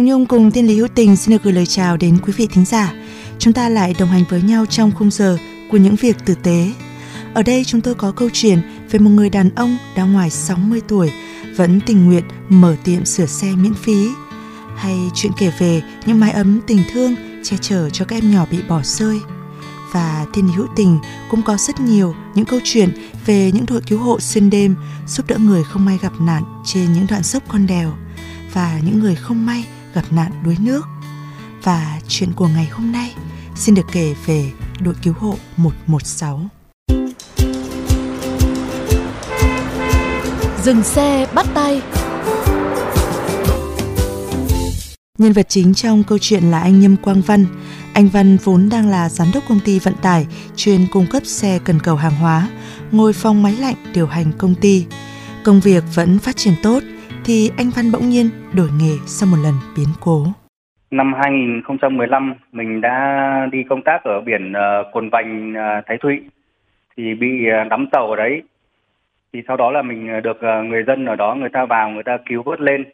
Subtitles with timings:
[0.00, 2.46] Hoàng Nhung cùng Thiên Lý Hữu Tình xin được gửi lời chào đến quý vị
[2.46, 2.92] thính giả.
[3.38, 5.38] Chúng ta lại đồng hành với nhau trong khung giờ
[5.70, 6.72] của những việc tử tế.
[7.34, 8.58] Ở đây chúng tôi có câu chuyện
[8.90, 11.10] về một người đàn ông đã ngoài 60 tuổi,
[11.56, 14.08] vẫn tình nguyện mở tiệm sửa xe miễn phí
[14.76, 18.46] hay chuyện kể về những mái ấm tình thương che chở cho các em nhỏ
[18.50, 19.20] bị bỏ rơi.
[19.92, 20.98] Và Thiên Lý Hữu Tình
[21.30, 22.90] cũng có rất nhiều những câu chuyện
[23.26, 26.92] về những đội cứu hộ xuyên đêm giúp đỡ người không may gặp nạn trên
[26.92, 27.92] những đoạn dốc con đèo
[28.52, 30.82] và những người không may gặp nạn đuối nước.
[31.62, 33.14] Và chuyện của ngày hôm nay
[33.56, 36.40] xin được kể về đội cứu hộ 116.
[40.64, 41.82] Dừng xe bắt tay
[45.18, 47.46] Nhân vật chính trong câu chuyện là anh Nhâm Quang Văn.
[47.92, 51.58] Anh Văn vốn đang là giám đốc công ty vận tải chuyên cung cấp xe
[51.64, 52.48] cần cầu hàng hóa,
[52.92, 54.86] ngồi phòng máy lạnh điều hành công ty.
[55.44, 56.82] Công việc vẫn phát triển tốt
[57.30, 60.26] thì anh Văn bỗng nhiên đổi nghề sau một lần biến cố.
[60.90, 66.20] Năm 2015 mình đã đi công tác ở biển ờ, Cồn Vành ờ, Thái Thụy
[66.96, 68.42] thì bị ờ, đắm tàu ở đấy.
[69.32, 72.18] Thì sau đó là mình được người dân ở đó người ta vào người ta
[72.28, 72.84] cứu vớt lên.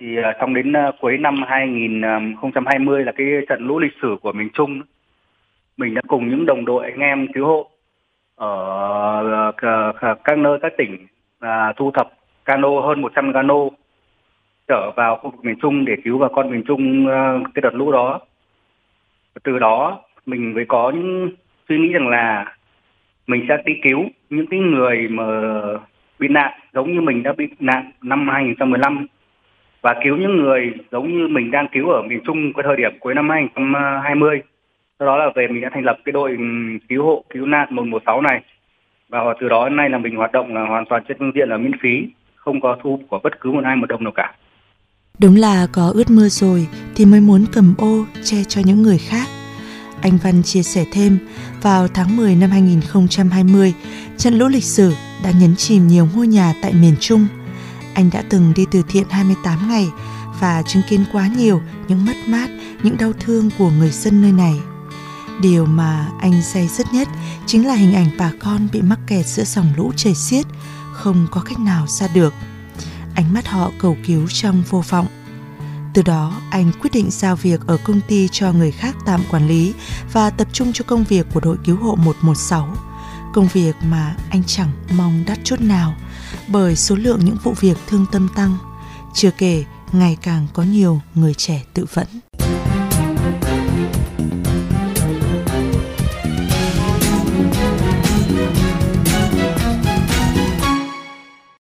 [0.00, 0.06] Thì
[0.40, 4.82] trong đến cuối năm 2020 là cái trận lũ lịch sử của miền Trung.
[5.76, 7.70] Mình đã cùng những đồng đội anh em cứu hộ
[8.36, 9.52] ở
[10.24, 11.06] các nơi các tỉnh
[11.40, 12.08] à, thu thập
[12.46, 13.54] cano hơn 100 cano
[14.68, 17.74] trở vào khu vực miền Trung để cứu bà con miền Trung ờ, cái đợt
[17.74, 18.20] lũ đó.
[19.42, 21.30] Từ đó mình mới có những
[21.68, 22.56] suy nghĩ rằng là
[23.26, 25.24] mình sẽ đi cứu những cái người mà
[26.18, 29.06] bị nạn giống như mình đã bị nạn năm 2015
[29.82, 32.92] và cứu những người giống như mình đang cứu ở miền Trung cái thời điểm
[33.00, 34.42] cuối năm 2020.
[34.98, 36.38] Sau đó là về mình đã thành lập cái đội
[36.88, 38.40] cứu hộ cứu nạn 116 này
[39.08, 41.48] và từ đó đến nay là mình hoạt động là hoàn toàn trên phương diện
[41.48, 42.08] là miễn phí,
[42.46, 44.34] không có thu của bất cứ một ai một đồng nào cả.
[45.18, 48.98] Đúng là có ướt mưa rồi thì mới muốn cầm ô che cho những người
[48.98, 49.28] khác.
[50.00, 51.18] Anh Văn chia sẻ thêm,
[51.62, 53.74] vào tháng 10 năm 2020,
[54.18, 57.26] trận lũ lịch sử đã nhấn chìm nhiều ngôi nhà tại miền Trung.
[57.94, 59.86] Anh đã từng đi từ thiện 28 ngày
[60.40, 62.50] và chứng kiến quá nhiều những mất mát,
[62.82, 64.54] những đau thương của người dân nơi này.
[65.42, 67.08] Điều mà anh say dứt nhất
[67.46, 70.46] chính là hình ảnh bà con bị mắc kẹt giữa dòng lũ chảy xiết,
[70.96, 72.34] không có cách nào ra được.
[73.14, 75.06] Ánh mắt họ cầu cứu trong vô vọng.
[75.94, 79.48] Từ đó, anh quyết định giao việc ở công ty cho người khác tạm quản
[79.48, 79.74] lý
[80.12, 82.74] và tập trung cho công việc của đội cứu hộ 116.
[83.34, 85.94] Công việc mà anh chẳng mong đắt chút nào
[86.48, 88.56] bởi số lượng những vụ việc thương tâm tăng.
[89.14, 92.06] Chưa kể, ngày càng có nhiều người trẻ tự vẫn.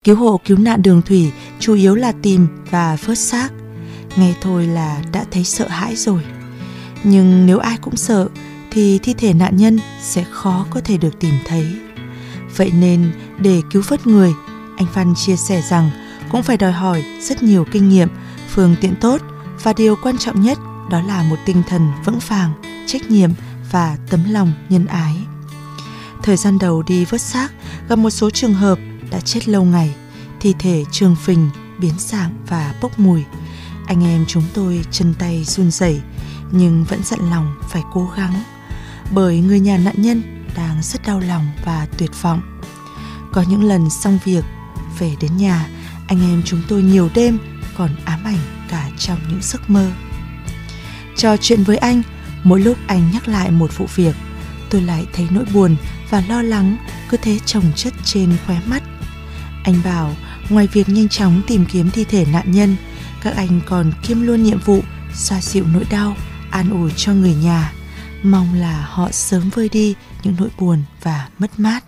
[0.08, 3.50] Cứu hộ cứu nạn đường thủy chủ yếu là tìm và vớt xác.
[4.16, 6.22] Nghe thôi là đã thấy sợ hãi rồi.
[7.04, 8.28] Nhưng nếu ai cũng sợ
[8.72, 11.66] thì thi thể nạn nhân sẽ khó có thể được tìm thấy.
[12.56, 14.34] Vậy nên để cứu vớt người,
[14.78, 15.90] anh Văn chia sẻ rằng
[16.32, 18.10] cũng phải đòi hỏi rất nhiều kinh nghiệm,
[18.50, 19.22] phương tiện tốt
[19.64, 20.58] và điều quan trọng nhất
[20.90, 22.52] đó là một tinh thần vững vàng,
[22.86, 23.30] trách nhiệm
[23.72, 25.16] và tấm lòng nhân ái.
[26.24, 27.50] Thời gian đầu đi vớt xác
[27.90, 28.80] gặp một số trường hợp
[29.12, 29.96] đã chết lâu ngày,
[30.40, 33.24] thi thể trương phình, biến dạng và bốc mùi.
[33.88, 36.02] Anh em chúng tôi chân tay run rẩy
[36.52, 38.44] nhưng vẫn dặn lòng phải cố gắng
[39.12, 42.42] bởi người nhà nạn nhân đang rất đau lòng và tuyệt vọng.
[43.32, 44.46] Có những lần xong việc,
[45.00, 45.68] về đến nhà,
[46.08, 47.40] anh em chúng tôi nhiều đêm
[47.78, 48.40] còn ám ảnh
[48.70, 49.92] cả trong những giấc mơ.
[51.16, 52.02] Trò chuyện với anh,
[52.44, 54.16] mỗi lúc anh nhắc lại một vụ việc,
[54.70, 55.76] tôi lại thấy nỗi buồn
[56.10, 56.78] và lo lắng
[57.10, 58.84] cứ thế chồng chất trên khóe mắt.
[59.68, 60.16] Anh bảo,
[60.50, 62.76] ngoài việc nhanh chóng tìm kiếm thi thể nạn nhân,
[63.24, 64.80] các anh còn kiêm luôn nhiệm vụ
[65.14, 66.16] xoa dịu nỗi đau,
[66.52, 67.74] an ủi cho người nhà,
[68.24, 71.84] mong là họ sớm vơi đi những nỗi buồn và mất mát.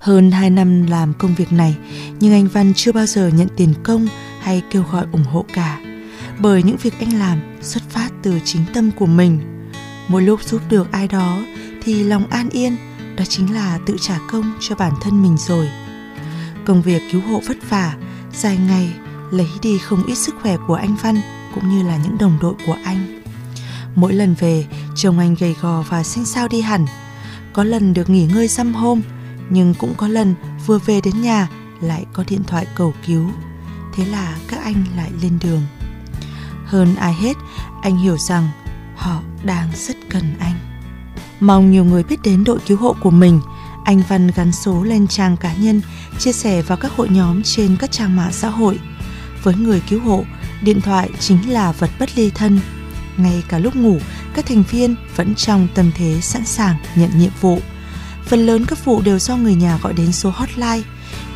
[0.00, 1.76] Hơn 2 năm làm công việc này,
[2.20, 4.08] nhưng anh Văn chưa bao giờ nhận tiền công
[4.48, 5.80] hay kêu gọi ủng hộ cả.
[6.38, 9.40] Bởi những việc anh làm xuất phát từ chính tâm của mình.
[10.08, 11.42] Mỗi lúc giúp được ai đó
[11.82, 12.76] thì lòng an yên,
[13.16, 15.68] đó chính là tự trả công cho bản thân mình rồi.
[16.66, 17.94] Công việc cứu hộ vất vả,
[18.32, 18.92] dài ngày,
[19.30, 21.20] lấy đi không ít sức khỏe của anh Văn
[21.54, 23.22] cũng như là những đồng đội của anh.
[23.94, 24.66] Mỗi lần về,
[24.96, 26.86] chồng anh gầy gò và xanh xao đi hẳn.
[27.52, 29.02] Có lần được nghỉ ngơi dăm hôm,
[29.50, 30.34] nhưng cũng có lần
[30.66, 31.48] vừa về đến nhà
[31.80, 33.30] lại có điện thoại cầu cứu.
[33.98, 35.62] Thế là các anh lại lên đường.
[36.64, 37.36] Hơn ai hết,
[37.82, 38.48] anh hiểu rằng
[38.96, 40.54] họ đang rất cần anh.
[41.40, 43.40] Mong nhiều người biết đến đội cứu hộ của mình.
[43.84, 45.80] Anh Văn gắn số lên trang cá nhân,
[46.18, 48.78] chia sẻ vào các hội nhóm trên các trang mạng xã hội.
[49.42, 50.24] Với người cứu hộ,
[50.62, 52.60] điện thoại chính là vật bất ly thân.
[53.16, 53.98] Ngay cả lúc ngủ,
[54.34, 57.60] các thành viên vẫn trong tâm thế sẵn sàng nhận nhiệm vụ.
[58.24, 60.82] Phần lớn các vụ đều do người nhà gọi đến số hotline,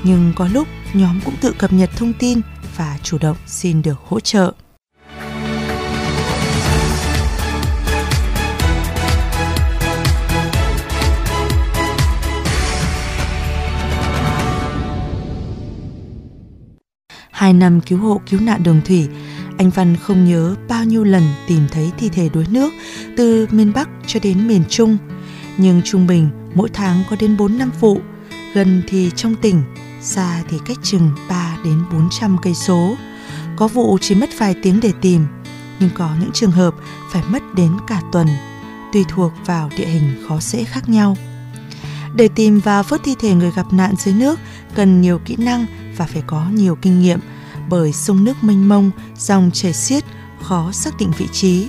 [0.03, 2.41] nhưng có lúc nhóm cũng tự cập nhật thông tin
[2.77, 4.53] và chủ động xin được hỗ trợ.
[17.31, 19.09] Hai năm cứu hộ cứu nạn đường thủy,
[19.59, 22.73] anh Văn không nhớ bao nhiêu lần tìm thấy thi thể đuối nước
[23.17, 24.99] từ miền Bắc cho đến miền Trung.
[25.57, 28.01] Nhưng trung bình mỗi tháng có đến 4 năm vụ,
[28.55, 29.63] gần thì trong tỉnh,
[30.01, 32.97] xa thì cách chừng 3 đến 400 cây số.
[33.57, 35.27] Có vụ chỉ mất vài tiếng để tìm,
[35.81, 36.75] nhưng có những trường hợp
[37.13, 38.27] phải mất đến cả tuần,
[38.93, 41.17] tùy thuộc vào địa hình khó dễ khác nhau.
[42.15, 44.39] Để tìm và vớt thi thể người gặp nạn dưới nước
[44.75, 45.67] cần nhiều kỹ năng
[45.97, 47.21] và phải có nhiều kinh nghiệm
[47.69, 50.05] bởi sông nước mênh mông, dòng chảy xiết,
[50.43, 51.69] khó xác định vị trí.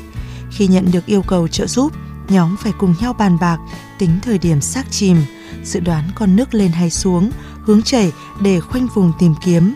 [0.51, 1.91] Khi nhận được yêu cầu trợ giúp,
[2.29, 3.57] nhóm phải cùng nhau bàn bạc,
[3.97, 5.17] tính thời điểm xác chìm,
[5.63, 7.31] dự đoán con nước lên hay xuống,
[7.65, 8.11] hướng chảy
[8.41, 9.73] để khoanh vùng tìm kiếm.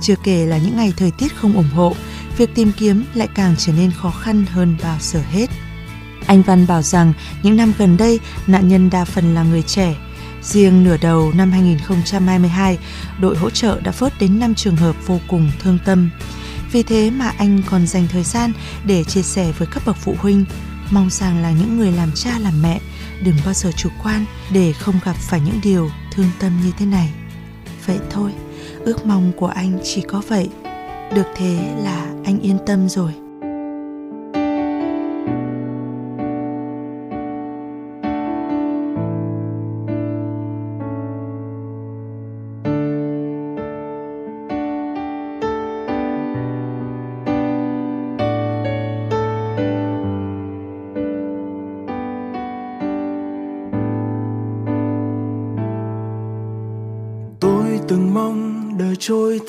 [0.00, 1.94] Chưa kể là những ngày thời tiết không ủng hộ,
[2.36, 5.50] việc tìm kiếm lại càng trở nên khó khăn hơn bao giờ hết.
[6.26, 9.96] Anh Văn bảo rằng những năm gần đây, nạn nhân đa phần là người trẻ,
[10.42, 12.78] Riêng nửa đầu năm 2022,
[13.20, 16.10] đội hỗ trợ đã vớt đến 5 trường hợp vô cùng thương tâm.
[16.72, 18.52] Vì thế mà anh còn dành thời gian
[18.84, 20.44] để chia sẻ với các bậc phụ huynh,
[20.90, 22.80] mong rằng là những người làm cha làm mẹ
[23.22, 26.86] đừng bao giờ chủ quan để không gặp phải những điều thương tâm như thế
[26.86, 27.12] này.
[27.86, 28.32] Vậy thôi,
[28.80, 30.48] ước mong của anh chỉ có vậy.
[31.14, 33.27] Được thế là anh yên tâm rồi.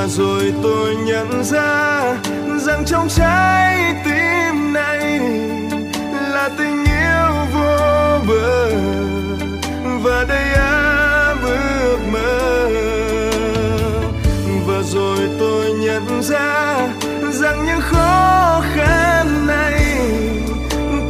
[0.00, 2.00] và rồi tôi nhận ra
[2.58, 5.18] rằng trong trái tim này
[6.12, 8.70] là tình yêu vô bờ.
[10.02, 12.68] Và đầy áp ước mơ.
[14.66, 16.88] Và rồi tôi nhận ra
[17.32, 19.96] rằng những khó khăn này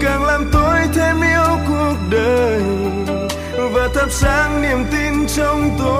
[0.00, 2.62] càng làm tôi thêm yêu cuộc đời.
[3.72, 5.99] Và thắp sáng niềm tin trong tôi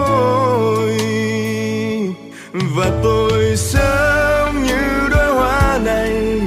[2.53, 6.41] và tôi sớm như đóa hoa này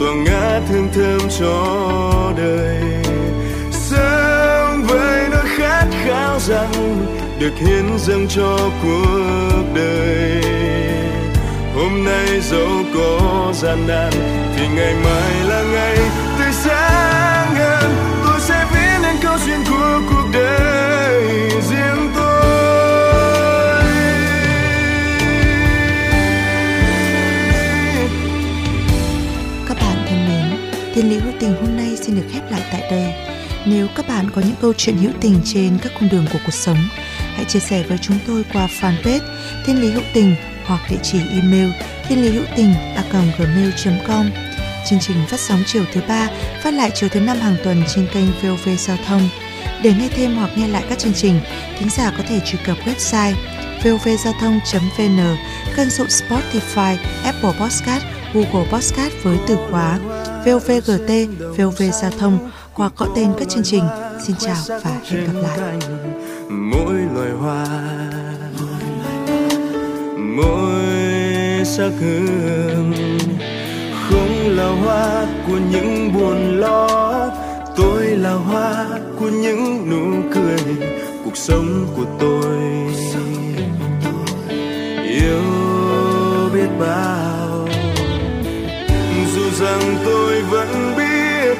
[0.00, 2.82] tỏa ngát hương thơm cho đời.
[3.70, 7.06] Sớm với nỗi khát khao rằng
[7.38, 10.42] được hiến dâng cho cuộc đời.
[11.74, 14.12] Hôm nay dẫu có gian nan,
[14.56, 15.98] thì ngày mai là ngày
[16.38, 17.81] tươi sáng hơn.
[31.02, 33.14] Thiên lý hữu tình hôm nay xin được khép lại tại đây.
[33.66, 36.54] Nếu các bạn có những câu chuyện hữu tình trên các cung đường của cuộc
[36.54, 36.76] sống,
[37.34, 39.20] hãy chia sẻ với chúng tôi qua fanpage
[39.66, 41.70] Thiên lý hữu tình hoặc địa chỉ email
[42.08, 44.30] thiên lý hữu tình a gmail.com.
[44.88, 46.28] Chương trình phát sóng chiều thứ ba,
[46.62, 49.28] phát lại chiều thứ năm hàng tuần trên kênh VOV Giao thông.
[49.82, 51.40] Để nghe thêm hoặc nghe lại các chương trình,
[51.78, 53.34] thính giả có thể truy cập website
[53.84, 55.36] vovgiao thông.vn,
[55.76, 59.98] kênh dụng Spotify, Apple Podcast, Google Podcast với từ khóa
[60.46, 61.10] VOVGT,
[61.58, 63.84] VOV Giao thông hoặc gọi tên các chương trình.
[64.26, 65.78] Xin chào và hẹn gặp lại.
[66.48, 67.66] mỗi loài hoa
[70.18, 72.92] mỗi sắc hương
[74.08, 76.88] không là hoa của những buồn lo
[77.76, 78.86] tôi là hoa
[79.18, 80.76] của những nụ cười
[81.24, 82.56] cuộc sống của tôi
[85.04, 85.42] yêu
[86.54, 87.21] biết bao
[89.82, 91.56] rằng tôi vẫn biết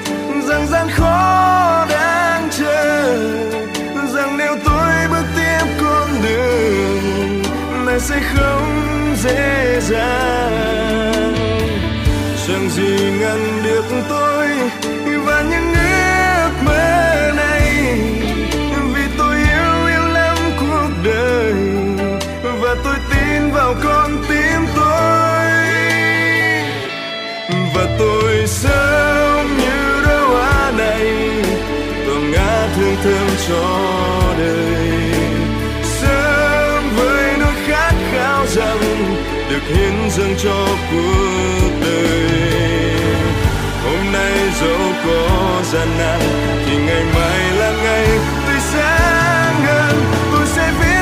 [0.48, 3.16] rằng gian khó đang chờ,
[4.14, 7.42] rằng nếu tôi bước tiếp con đường
[7.86, 11.34] này sẽ không dễ dàng.
[12.46, 14.48] Chẳng gì ngăn được tôi
[15.24, 15.81] và những
[39.52, 42.30] được hiến dâng cho cuộc đời.
[43.84, 46.20] Hôm nay dẫu có gian nan,
[46.66, 48.06] thì ngày mai là ngày
[48.46, 51.01] tươi sáng hơn tôi sẽ viết